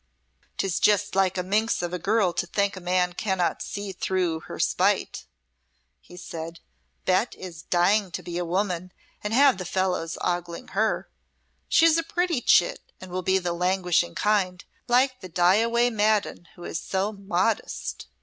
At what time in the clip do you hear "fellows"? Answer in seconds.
9.63-10.17